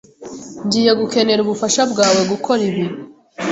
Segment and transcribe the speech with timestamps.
[0.65, 2.85] Ngiye gukenera ubufasha bwawe gukora ibi.